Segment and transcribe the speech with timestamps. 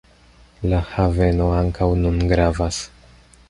[0.71, 2.85] La haveno ankaŭ nun gravas.